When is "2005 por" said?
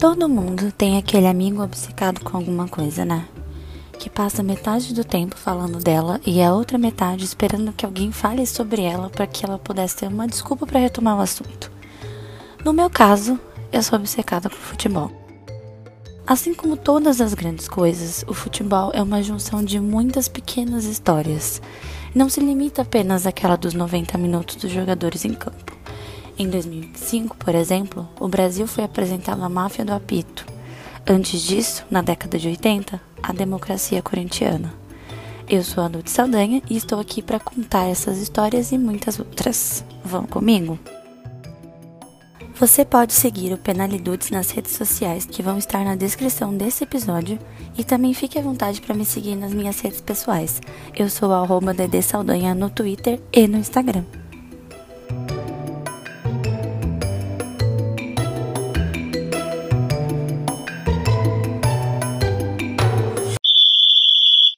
26.48-27.54